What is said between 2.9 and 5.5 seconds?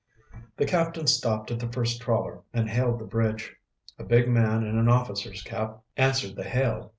the bridge. A big man in an officer's